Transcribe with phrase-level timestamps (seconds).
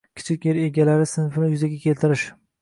[0.19, 2.25] Kichik yer egalari sinfini yuzaga keltirish